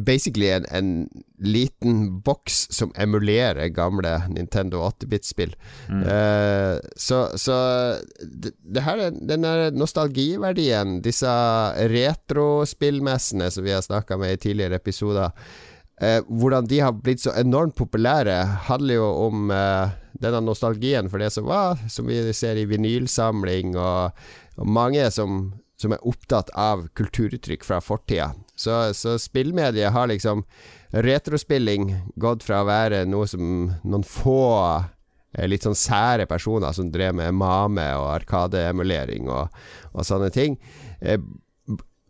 [0.05, 0.95] basically en, en,
[1.43, 5.51] liten boks som emulerer gamle Nintendo 8-bit-spill.
[5.91, 6.05] Mm.
[6.07, 7.57] Uh, så, så
[8.21, 11.33] det, det, her er den der nostalgiverdien, disse
[11.91, 15.35] retrospillmessene som vi har snakka med i tidligere episoder
[16.01, 18.37] eh, hvordan de har blitt så enormt populære,
[18.69, 23.75] handler jo om eh, denne nostalgien for det som var, som vi ser i vinylsamling,
[23.77, 24.23] og,
[24.57, 28.31] og mange som, som, er opptatt av kulturuttrykk fra fortida.
[28.55, 30.45] Så, så spillmediet har liksom
[30.93, 31.87] Retrospilling
[32.21, 34.43] gått fra å være noe som noen få
[35.33, 39.55] eh, litt sånn sære personer som drev med mame og arkadeemulering og,
[39.89, 40.59] og sånne ting,
[41.01, 41.17] eh,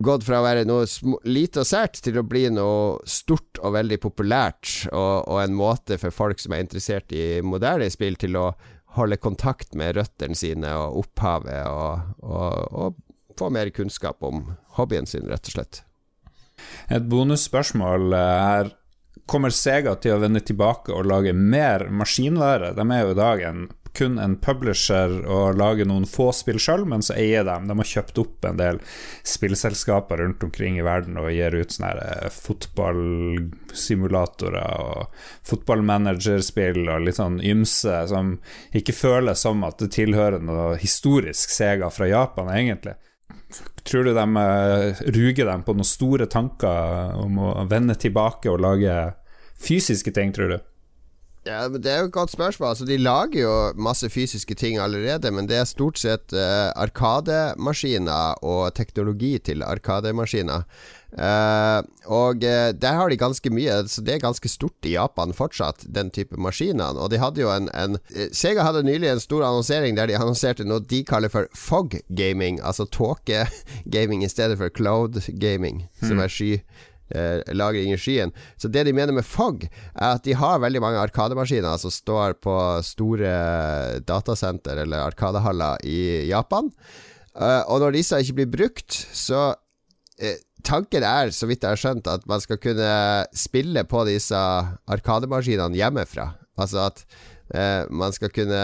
[0.02, 0.88] gått fra å være noe
[1.30, 6.00] lite og sært til å bli noe stort og veldig populært, og, og, en måte
[6.02, 8.52] for folk som er interessert i moderne spill, til å
[8.98, 15.10] holde kontakt med røttene sine og opphavet, og, og, og få mer kunnskap om hobbyen
[15.10, 15.84] sin, rett og slett.
[16.94, 18.74] Et bonusspørsmål er
[19.30, 22.74] Kommer Sega til å vende tilbake og lage mer maskinvare?
[22.76, 23.62] De er jo i dag en
[23.94, 27.68] kun en publisher og lager noen få spill sjøl, men så eier de.
[27.70, 28.78] De har kjøpt opp en del
[29.28, 35.00] spillselskaper rundt omkring i verden og gir ut sånne eh, fotballsimulatorer og
[35.50, 38.26] fotballmanagerspill og litt sånn ymse som
[38.74, 42.96] ikke føles som at det tilhører noe historisk Sega fra Japan, egentlig.
[43.84, 48.62] Tror du de eh, ruger dem på noen store tanker om å vende tilbake og
[48.64, 49.14] lage
[49.64, 50.58] fysiske ting, tror du?
[51.44, 52.70] Ja, Det er jo et godt spørsmål.
[52.70, 58.40] Altså, de lager jo masse fysiske ting allerede, men det er stort sett uh, arkademaskiner
[58.44, 60.64] og teknologi til arkademaskiner.
[61.14, 65.36] Uh, og uh, der har de ganske mye, så det er ganske stort i Japan
[65.36, 66.96] fortsatt, den type maskiner.
[66.96, 68.00] Og de hadde jo en, en
[68.32, 72.62] Sega hadde nylig en stor annonsering der de annonserte noe de kaller for fog gaming,
[72.64, 76.08] altså tåkegaming i stedet for cloud gaming, hmm.
[76.08, 76.56] som er sky
[77.12, 78.34] eh, lagring i skyen.
[78.58, 82.38] Så det de mener med FOG, er at de har veldig mange arkademaskiner som står
[82.44, 83.34] på store
[84.08, 86.72] datasenter eller arkadehaller i Japan.
[87.36, 89.52] Eh, og når disse ikke blir brukt, så
[90.20, 92.92] eh, Tanken er, så vidt jeg har skjønt, at man skal kunne
[93.36, 94.38] spille på disse
[94.88, 96.30] arkademaskinene hjemmefra.
[96.56, 97.02] Altså at
[97.92, 98.62] man skal kunne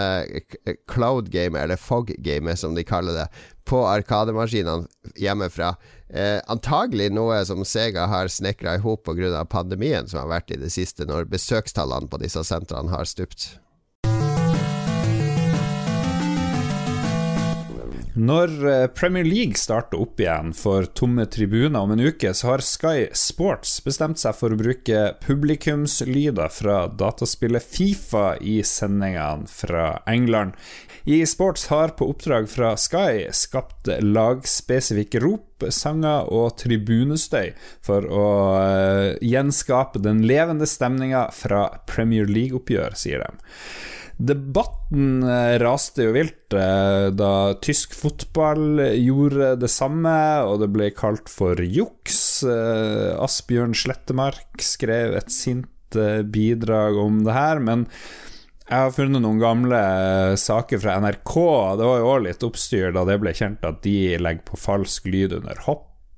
[0.88, 3.26] cloud game, eller fog game, som de kaller det,
[3.70, 5.76] på arkademaskinene hjemmefra.
[6.10, 9.46] Eh, antagelig noe som Sega har snekra i hop pga.
[9.46, 13.60] pandemien som har vært i det siste, når besøkstallene på disse sentrene har stupt.
[18.18, 22.64] Når eh, Premier League starter opp igjen for tomme tribuner om en uke, så har
[22.66, 30.58] Sky Sports bestemt seg for å bruke publikumslyder fra dataspillet Fifa i sendingene fra England.
[31.06, 38.28] I Sports har på oppdrag fra Sky skapt lagspesifikke rop, sanger og tribunestøy for å
[38.56, 43.50] uh, gjenskape den levende stemninga fra Premier League-oppgjør, sier de.
[44.20, 50.90] Debatten eh, raste jo vilt uh, da tysk fotball gjorde det samme, og det ble
[50.92, 52.44] kalt for juks.
[52.44, 55.68] Asbjørn Slettemark skrev et sint
[56.30, 57.88] bidrag om det her, men
[58.70, 61.34] jeg har funnet noen gamle eh, saker fra NRK.
[61.80, 65.10] Det var jo òg litt oppstyr da det ble kjent at de legger på falsk
[65.10, 65.58] lyd under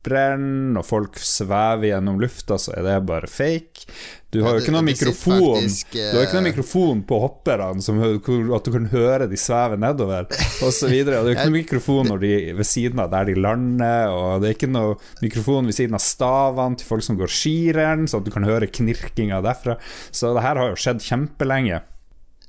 [0.01, 3.85] hopprenn, og folk svever gjennom lufta, så er det bare fake.
[4.31, 7.83] Du har jo ikke noen mikrofon faktisk, Du har ikke noen eh, mikrofon på hopperne
[7.83, 10.29] som at du kan høre de sveve nedover,
[10.63, 10.87] osv.
[10.87, 14.57] Det er ikke noen mikrofon de ved siden av der de lander, og det er
[14.57, 18.33] ikke noen mikrofon ved siden av stavene til folk som går skirenn, så at du
[18.33, 19.77] kan høre knirkinga derfra.
[20.09, 21.83] Så det her har jo skjedd kjempelenge.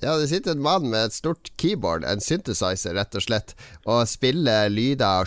[0.03, 3.55] Ja, det sitter en mann med et stort keyboard, en synthesizer, rett og slett,
[3.87, 5.27] og spiller lyder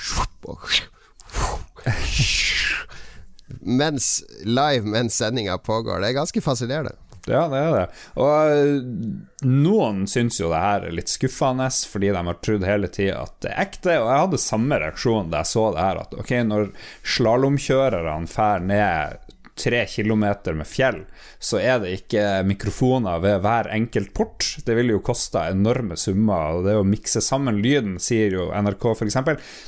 [3.61, 5.99] mens live mens sendinga pågår.
[5.99, 6.95] Det er ganske fascinerende.
[7.25, 7.85] Ja, det er det.
[8.21, 12.89] Og eh, noen syns jo det her er litt skuffende, fordi de har trodd hele
[12.93, 13.95] tida at det er ekte.
[13.97, 16.69] Og jeg hadde samme reaksjon da jeg så det her, at ok, når
[17.15, 19.24] slalåmkjørerne drar ned
[19.55, 21.01] tre kilometer med fjell,
[21.39, 24.47] så er det ikke mikrofoner ved hver enkelt port.
[24.65, 26.57] Det vil jo koste enorme summer.
[26.57, 29.17] Og det å mikse sammen lyden, sier jo NRK f.eks.,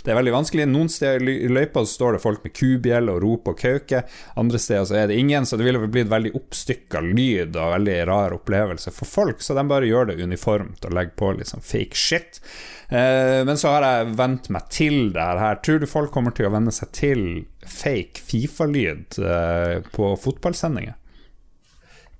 [0.04, 0.67] det er veldig vanskelig.
[0.69, 4.04] Noen steder i løypa står det folk med kubjell og rop og kauker,
[4.38, 7.97] Andre steder så er det ingen, så det ville blitt veldig oppstykka lyd og veldig
[8.10, 9.43] rar opplevelse for folk.
[9.43, 12.41] Så de bare gjør det uniformt og legger på litt sånn fake shit.
[12.89, 15.60] Eh, men så har jeg vent meg til det her.
[15.63, 17.23] Tror du folk kommer til å venne seg til
[17.69, 20.95] fake Fifa-lyd eh, på fotballsendinger?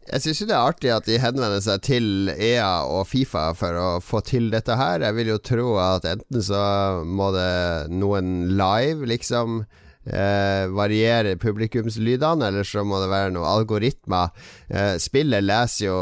[0.08, 3.88] Jeg syns det er artig at de henvender seg til EA og Fifa for å
[4.00, 5.04] få til dette her.
[5.04, 6.62] Jeg vil jo tro at enten så
[7.04, 9.66] må det noen live liksom
[10.08, 14.32] eh, variere publikumslydene, eller så må det være noen algoritmer.
[14.72, 16.00] Eh, spillet leser jo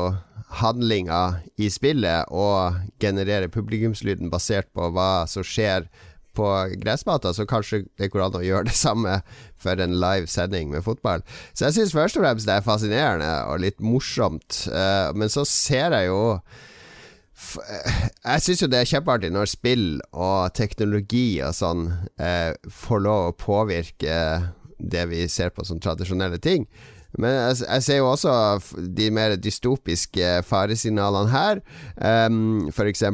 [0.62, 5.90] handlinga i spillet og genererer publikumslyden basert på hva som skjer
[6.36, 6.50] på
[6.82, 9.20] gressmatta, så kanskje det går an å gjøre det samme
[9.62, 11.26] for en live sending med fotball.
[11.54, 15.48] Så jeg syns først og fremst det er fascinerende og litt morsomt, uh, men så
[15.48, 16.22] ser jeg jo
[17.36, 23.28] jeg syns jo det er kjempeartig når spill og teknologi og sånn uh, får lov
[23.28, 24.16] å påvirke
[24.80, 26.66] det vi ser på som tradisjonelle ting.
[27.22, 28.34] Men jeg, jeg, ser jo også
[28.98, 31.62] de mer dystopiske faresignalene her.
[31.96, 33.06] Um, F.eks.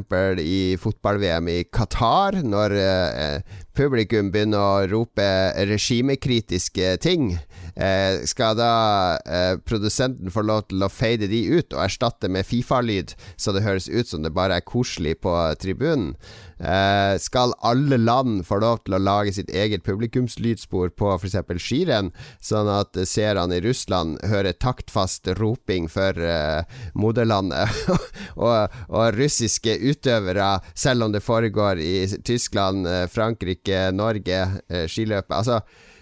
[0.42, 5.28] i fotball-VM i Qatar, når uh, publikum begynner å rope
[5.70, 7.34] regimekritiske ting.
[7.78, 8.74] Uh, skal da
[9.22, 13.66] uh, produsenten få lov til å fade de ut og erstatte med Fifa-lyd, så det
[13.66, 16.16] høres ut som det bare er koselig på tribunen?
[16.62, 21.40] Eh, skal alle land få lov til å lage sitt eget publikumslydspor på f.eks.
[21.58, 26.62] skirenn, sånn at seerne i Russland hører taktfast roping for eh,
[26.94, 27.72] moderlandet,
[28.46, 35.34] og, og, russiske utøvere, selv om det foregår i Tyskland, eh, Frankrike, Norge, eh, skiløpet
[35.42, 35.62] Altså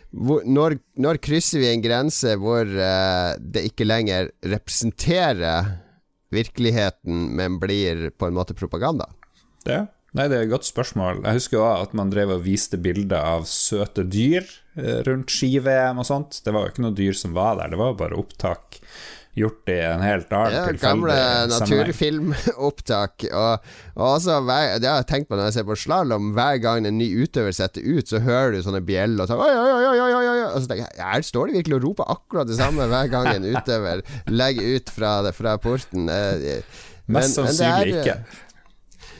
[0.09, 5.69] hvor, når, når, krysser vi en grense hvor uh, det ikke lenger representerer
[6.33, 9.05] virkeligheten, men blir på en måte propaganda?
[9.61, 9.83] Det
[10.17, 11.21] Nei, det er et godt spørsmål.
[11.21, 14.41] Jeg husker også at man drev og viste bilder av søte dyr
[14.79, 16.41] eh, rundt ski-VM og sånt.
[16.45, 18.81] Det var jo ikke noe dyr som var der, det var bare opptak
[19.39, 21.15] gjort i en helt annen ja, Gamle
[21.51, 23.27] naturfilmopptak.
[23.29, 24.39] Og, og også,
[24.81, 26.31] det har jeg tenkt på når jeg ser på slalåm.
[26.37, 29.53] Hver gang en ny utøver setter ut, så hører du sånne bjeller og sånn oi,
[29.53, 30.37] oi, oi, oi, oi.
[30.49, 33.31] Og så tenker jeg, her står de virkelig og roper akkurat det samme hver gang
[33.35, 36.09] en utøver legger ut fra, fra porten.
[36.11, 36.61] Eh,
[37.09, 38.19] men, Mest sannsynlig ikke.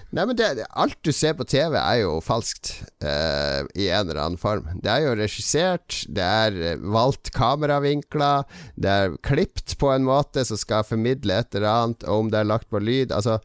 [0.09, 2.71] Nei, men det, Alt du ser på TV, er jo falskt
[3.05, 4.69] uh, i en eller annen form.
[4.81, 10.45] Det er jo regissert, det er eh, valgt kameravinkler, det er klipt på en måte
[10.47, 13.37] som skal formidle et eller annet, og om det er lagt på lyd Altså,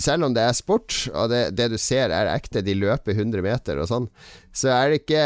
[0.00, 3.44] selv om det er sport, og det, det du ser er ekte, de løper 100
[3.44, 4.10] meter og sånn,
[4.56, 5.24] så er det ikke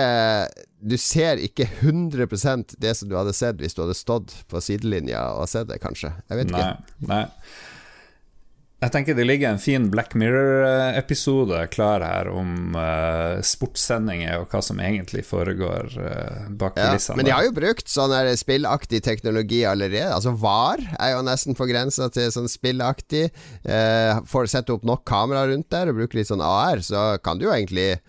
[0.82, 5.30] Du ser ikke 100% det som du hadde sett hvis du hadde stått på sidelinja
[5.38, 6.12] og sett det, kanskje.
[6.28, 6.52] Jeg vet.
[6.52, 6.72] Nei,
[7.08, 7.26] nei.
[8.82, 14.62] Jeg tenker det ligger en fin Black Mirror-episode klar her om uh, sportssendinger og hva
[14.66, 17.14] som egentlig foregår uh, bak kulissene.
[17.14, 20.08] Ja, men de har jo brukt sånn spillaktig teknologi allerede.
[20.10, 23.28] Altså VAR er jo nesten på grensa til sånn spillaktig.
[23.62, 27.38] Uh, får sette opp nok kamera rundt der og bruke litt sånn AR, så kan
[27.38, 28.00] du jo egentlig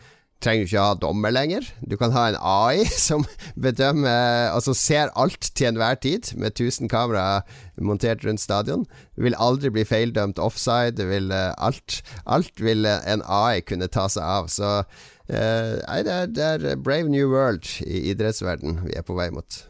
[0.43, 1.67] trenger du ikke ha dommer lenger.
[1.87, 3.25] Du kan ha en AI som
[3.55, 7.43] bedømmer Altså ser alt til enhver tid, med 1000 kamera
[7.81, 8.85] montert rundt stadion.
[9.15, 10.97] Du vil aldri bli feildømt offside.
[10.99, 14.51] Det vil, uh, alt, alt vil uh, en AI kunne ta seg av.
[14.51, 14.83] Så
[15.23, 19.61] nei, det er, det er brave new world i idrettsverden vi er på vei mot.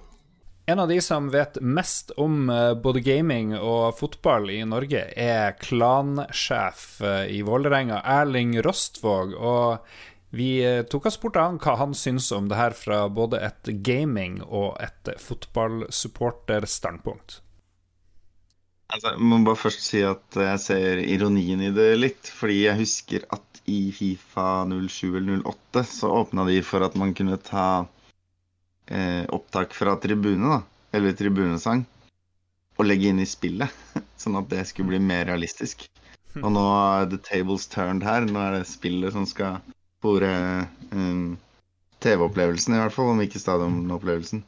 [0.65, 2.49] En av de som vet mest om
[2.81, 9.37] både gaming og fotball i Norge, er klansjef i Vålerenga, Erling Rostvåg.
[9.37, 9.93] Og
[10.33, 13.69] vi eh, tok og spurte han hva han syns om det her fra både et
[13.85, 17.43] gaming- og et fotballsupporterstandpunkt.
[18.93, 22.27] Altså, jeg må bare først si at jeg ser ironien i det litt.
[22.33, 27.13] Fordi jeg husker at i Fifa 07 eller 08 så åpna de for at man
[27.17, 27.85] kunne ta
[28.89, 30.61] eh, opptak fra tribune, da.
[30.93, 31.85] Eller tribunesang.
[32.77, 33.69] Og legge inn i spillet.
[34.21, 35.85] Sånn at det skulle bli mer realistisk.
[36.41, 38.25] Og nå er the tables turned her.
[38.25, 39.61] Nå er det spillet som skal
[40.03, 41.37] spore um,
[42.03, 44.43] TV-opplevelsen, i hvert fall, om ikke stadionopplevelsen.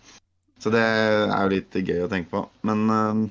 [0.59, 2.43] Så det er jo litt gøy å tenke på.
[2.67, 3.21] Men um,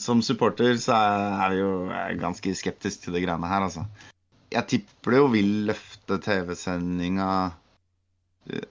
[0.00, 0.96] som supporter så
[1.40, 1.72] er vi jo
[2.20, 3.86] ganske skeptisk til det greiene her, altså.
[4.52, 7.30] Jeg tipper det jo vil løfte TV-sendinga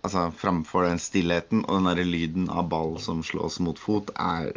[0.06, 4.54] altså framfor den stillheten og den derre lyden av ball som slås mot fot, er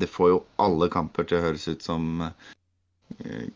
[0.00, 2.24] det får jo alle kamper til å høres ut som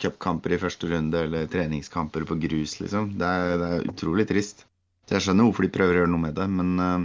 [0.01, 3.05] cupkamper i første runde eller treningskamper på grus, liksom.
[3.19, 4.57] Det er, det er, utrolig trist.
[5.07, 7.01] Så jeg skjønner hvorfor de prøver å gjøre noe med det, men uh,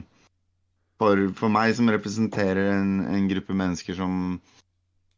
[1.01, 4.13] for, for, meg som representerer en, en gruppe mennesker som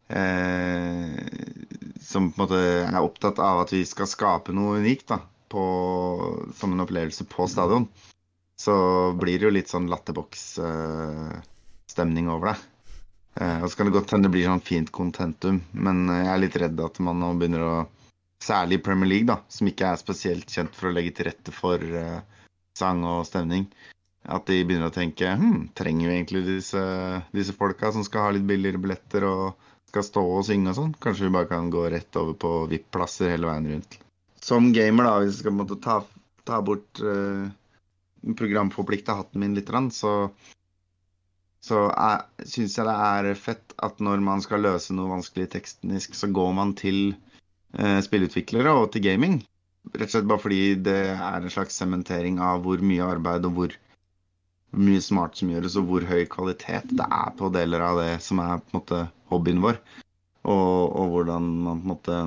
[0.10, 1.08] eh,
[2.02, 5.18] som på en måte er opptatt av at vi skal skape noe unikt da,
[5.52, 5.64] på,
[6.58, 7.86] som en opplevelse på stadion,
[8.58, 8.74] så
[9.20, 12.60] blir det jo litt sånn latterboks-stemning eh, over det.
[13.38, 16.42] Eh, og så kan det godt hende det blir sånn fint contentum, men jeg er
[16.42, 17.76] litt redd at man nå begynner å
[18.44, 21.54] Særlig i Premier League, da, som ikke er spesielt kjent for å legge til rette
[21.54, 22.20] for uh,
[22.78, 23.66] sang og stemning.
[24.28, 26.84] At de begynner å tenke hm, trenger vi egentlig disse,
[27.34, 30.94] disse folka som skal ha litt billigere billetter og skal stå og synge og sånn.
[31.02, 33.98] Kanskje vi bare kan gå rett over på VIP-plasser hele veien rundt.
[34.44, 36.02] Som gamer, da, hvis jeg skal måtte ta,
[36.48, 37.48] ta bort uh,
[38.38, 40.14] programforplikta hatten min litt, så,
[41.64, 41.88] så
[42.46, 46.54] syns jeg det er fett at når man skal løse noe vanskelig tekstnisk, så går
[46.58, 47.16] man til
[47.78, 49.42] eh, spillutviklere og til gaming.
[49.94, 53.58] Rett og slett bare fordi det er en slags sementering av hvor mye arbeid og
[53.58, 53.76] hvor
[54.78, 58.42] mye smart som gjøres, og hvor høy kvalitet det er på deler av det som
[58.44, 59.00] er på en måte
[59.32, 59.80] hobbyen vår.
[60.48, 62.18] Og, og hvordan man på en måte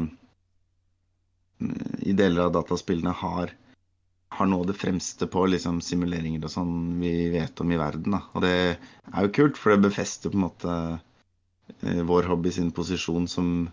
[2.09, 3.53] i deler av dataspillene har,
[4.31, 8.15] har av det fremste på liksom, simuleringer og sånn vi vet om i verden.
[8.15, 8.23] Da.
[8.35, 10.77] Og det er jo kult, for det befester på en måte
[11.83, 13.69] eh, vår hobby sin posisjon som,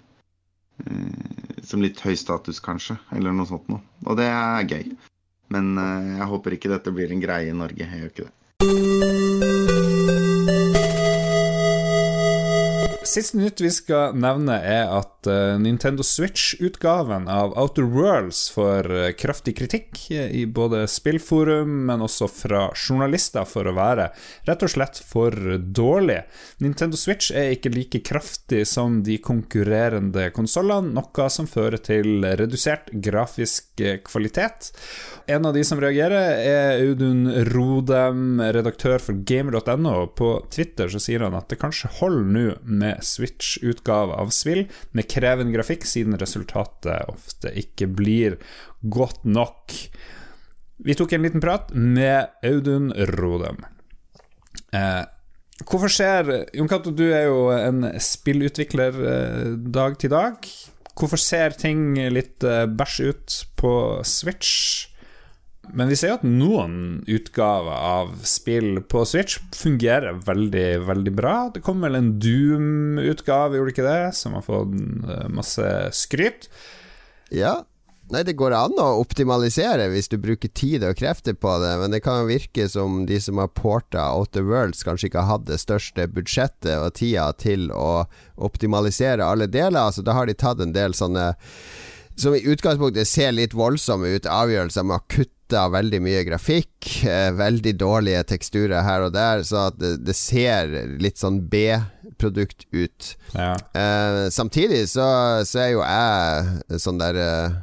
[0.83, 3.85] eh, som litt høy status, kanskje, eller noe sånt noe.
[4.07, 4.95] Og det er gøy.
[5.53, 7.85] Men eh, jeg håper ikke dette blir en greie i Norge.
[7.85, 9.86] Jeg gjør ikke det.
[13.07, 19.03] Siste nytt vi skal nevne, er at uh, Nintendo Switch-utgaven av Outer Worlds får uh,
[19.15, 24.09] kraftig kritikk i både spillforum, men også fra journalister for å være
[24.49, 26.19] rett og slett for dårlig.
[26.63, 32.91] Nintendo Switch er ikke like kraftig som de konkurrerende konsollene, noe som fører til redusert
[32.91, 34.73] grafisk eh, kvalitet.
[35.31, 39.95] En av de som reagerer, er Audun Rodem, redaktør for gamer.no.
[40.17, 44.65] På Twitter så sier han at det kanskje holder nå med Switch-utgave av spill
[44.97, 48.37] med krevende grafikk, siden resultatet ofte ikke blir
[48.81, 49.75] godt nok.
[50.77, 53.63] Vi tok en liten prat med Audun Rodem.
[54.73, 55.03] Eh,
[55.65, 60.49] hvorfor ser Jon Cato, du er jo en spillutvikler eh, dag til dag.
[60.97, 63.73] Hvorfor ser ting litt eh, bæsj ut på
[64.05, 64.87] Switch?
[65.73, 66.75] Men vi ser jo at noen
[67.09, 71.37] utgaver av spill på Switch fungerer veldig, veldig bra.
[71.53, 74.03] Det kom vel en Doom-utgave, gjorde ikke det?
[74.17, 76.47] Som har fått eh, masse skryt.
[77.33, 77.59] Ja.
[78.07, 81.91] Nei, det går an å optimalisere hvis du bruker tid og krefter på det, men
[81.91, 85.59] det kan virke som de som har porta Outer Worlds, kanskje ikke har hatt det
[85.59, 88.05] største budsjettet og tida til å
[88.47, 89.89] optimalisere alle deler.
[89.89, 91.33] Altså, da har de tatt en del sånne
[92.17, 97.05] som i utgangspunktet ser litt voldsomme ut, avgjørelser med å kutte kutta veldig mye grafikk.
[97.05, 100.67] Eh, veldig dårlige teksturer her og der, så det, det ser
[100.99, 103.15] litt sånn B-produkt ut.
[103.33, 103.55] Ja.
[103.73, 107.55] Eh, samtidig så, så, er jo jeg sånn der eh,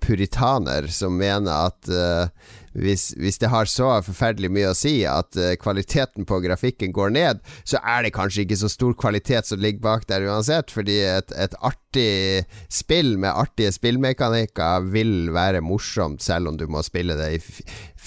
[0.00, 2.28] puritaner som mener at eh,
[2.74, 7.14] hvis, hvis, det har så forferdelig mye å si at uh, kvaliteten på grafikken går
[7.14, 10.98] ned, så er det kanskje ikke så stor kvalitet som ligger bak der uansett, fordi
[11.06, 17.18] et, et artig spill med artige spillmekanikker vil være morsomt, selv om du må spille
[17.18, 17.42] det i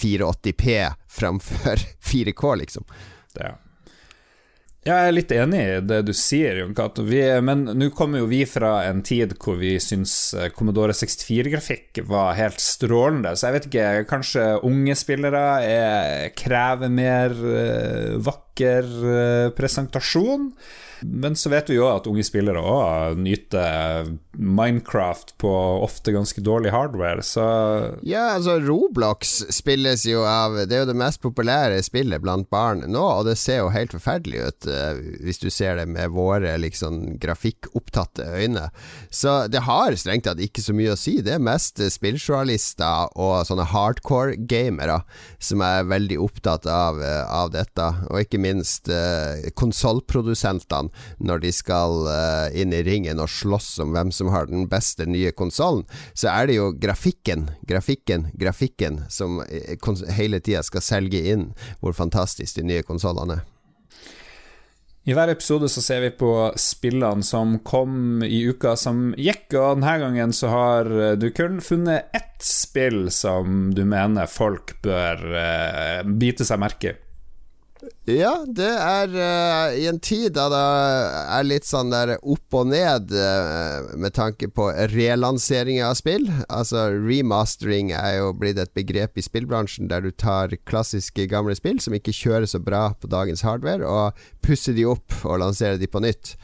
[0.02, 0.82] 480P
[1.20, 2.86] framfor 4K, liksom.
[3.38, 3.54] Det,
[4.88, 7.04] jeg er litt enig i det du sier, Jon Cato.
[7.44, 12.38] Men nå kommer jo vi fra en tid hvor vi syns eh, Commodore 64-grafikk var
[12.40, 13.36] helt strålende.
[13.36, 20.52] Så jeg vet ikke, kanskje unge spillere er, krever mer uh, vakker uh, presentasjon?
[21.02, 26.72] Men så vet vi jo at unge spillere òg nyter Minecraft på ofte ganske dårlig
[26.72, 27.46] hardware, så
[28.06, 32.84] Ja, altså, Roblox spilles jo av Det er jo det mest populære spillet blant barn
[32.86, 36.54] nå, og det ser jo helt forferdelig ut uh, hvis du ser det med våre
[36.62, 38.68] liksom grafikkopptatte øyne.
[39.10, 41.18] Så det har strengt tatt ikke så mye å si.
[41.26, 45.00] Det er mest spilljournalister og sånne hardcore-gamere
[45.44, 50.87] som er veldig opptatt av, uh, av dette, og ikke minst uh, konsollprodusentene
[51.18, 55.08] når de skal uh, inn i ringen og slåss om hvem som har den beste
[55.10, 59.78] nye konsollen, så er det jo grafikken, grafikken, grafikken som eh,
[60.18, 63.46] hele tida skal selge inn hvor fantastisk de nye konsollene er.
[65.08, 69.80] I hver episode så ser vi på spillene som kom i uka som gikk, og
[69.80, 76.02] denne gangen så har du kun funnet ett spill som du mener folk bør uh,
[76.20, 76.98] bite seg merke i.
[78.08, 80.62] Ja, det er uh, i en tid da det
[81.36, 86.30] er litt sånn der opp og ned uh, med tanke på relansering av spill.
[86.48, 91.82] Altså remastering er jo blitt et begrep i spillbransjen der du tar klassiske gamle spill
[91.84, 95.92] som ikke kjører så bra på dagens hardware, og pusser de opp og lanserer de
[95.92, 96.38] på nytt.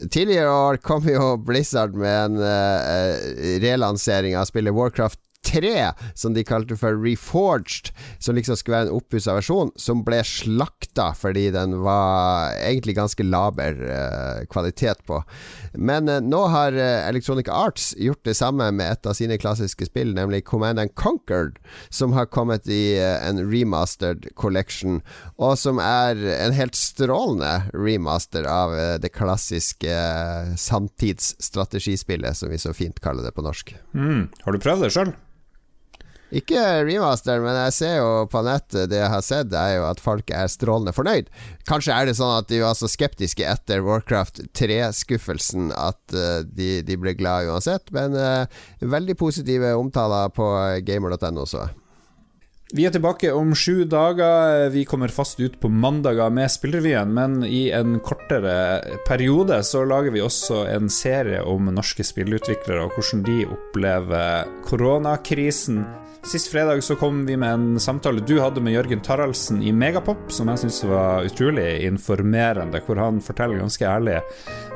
[0.00, 6.44] Tidligere år kom jo Blizzard med en uh, relansering av spillet Warcraft 3, som de
[6.44, 11.78] kalte for Reforged, som liksom skulle være en oppussa versjon, som ble slakta fordi den
[11.84, 15.22] var egentlig ganske laber eh, kvalitet på.
[15.74, 19.88] Men eh, nå har eh, Electronic Arts gjort det samme med et av sine klassiske
[19.88, 25.00] spill, nemlig Command and Conquered, som har kommet i en remastered collection,
[25.40, 29.96] og som er en helt strålende remaster av det klassiske
[30.60, 33.74] samtidsstrategispillet, som vi så fint kaller det på norsk.
[33.94, 34.28] Mm.
[34.44, 35.12] Har du prøvd det sjøl?
[36.30, 40.02] Ikke remaster, men jeg ser jo på nettet Det jeg har sett, er jo at
[40.02, 41.30] folk er strålende fornøyd.
[41.66, 46.80] Kanskje er det sånn at de var så skeptiske etter Warcraft 3-skuffelsen at uh, de,
[46.86, 47.90] de, ble glad uansett.
[47.94, 48.46] Men uh,
[48.80, 50.46] veldig positive omtaler på
[50.86, 51.66] gamer.no også.
[52.70, 54.68] Vi er tilbake om sju dager.
[54.70, 60.14] Vi kommer fast ut på mandager med Spillrevyen, men i en kortere periode så lager
[60.14, 65.82] vi også en serie om norske spillutviklere og hvordan de opplever koronakrisen.
[66.22, 70.28] Sist fredag så kom vi med en samtale du hadde med Jørgen Taraldsen i Megapop,
[70.32, 74.18] som jeg syns var utrolig informerende, hvor han forteller ganske ærlig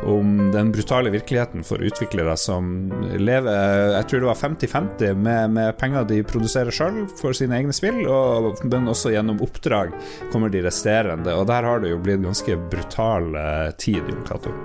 [0.08, 2.72] om den brutale virkeligheten for utviklere som
[3.20, 7.76] lever Jeg tror det var 50-50 med, med, penger de produserer sjøl for sine egne
[7.76, 9.92] spill, og, men også gjennom oppdrag
[10.32, 11.36] kommer de resterende.
[11.36, 13.36] Og der har det jo blitt ganske brutal
[13.78, 14.56] tid, Jon Cato.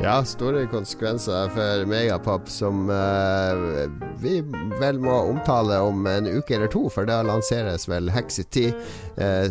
[0.00, 3.54] Ja, store konsekvenser for Megapop, som uh,
[4.22, 4.42] vi
[4.80, 8.72] vel må omtale om en uke eller to, for da lanseres vel Hexity,
[9.20, 9.48] uh,